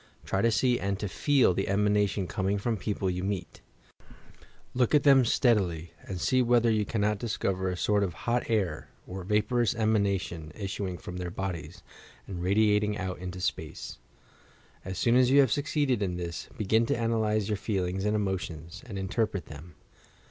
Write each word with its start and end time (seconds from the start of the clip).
Try 0.25 0.41
to 0.41 0.49
see 0.49 0.79
and 0.79 0.97
to 0.97 1.05
feei 1.05 1.53
the 1.55 1.67
emanation 1.67 2.25
coming 2.25 2.57
from 2.57 2.75
people 2.75 3.07
you 3.07 3.23
meet; 3.23 3.61
look 4.73 4.95
at 4.95 5.03
them 5.03 5.23
steadily, 5.25 5.93
and 6.07 6.19
see 6.19 6.41
whether 6.41 6.71
yon 6.71 6.85
cannot 6.85 7.19
dis 7.19 7.37
cover 7.37 7.69
a 7.69 7.77
sort 7.77 8.03
of 8.03 8.15
hot 8.25 8.49
air 8.49 8.89
or 9.05 9.23
vaporous 9.23 9.75
emanation 9.75 10.51
issuing 10.55 10.97
from 10.97 11.17
their 11.17 11.29
bodies, 11.29 11.83
and 12.25 12.41
radiating 12.41 12.97
out 12.97 13.19
into 13.19 13.39
space. 13.39 13.99
As 14.83 14.97
soon 14.97 15.15
as 15.15 15.29
you 15.29 15.39
have 15.39 15.51
succeeded 15.51 16.01
in 16.01 16.15
this, 16.17 16.49
begin 16.57 16.87
to 16.87 16.95
analyse 16.95 17.47
your 17.47 17.55
feelings 17.57 18.03
and 18.03 18.15
emotions, 18.15 18.81
and 18.87 18.97
interpret 18.97 19.45
them. 19.45 19.75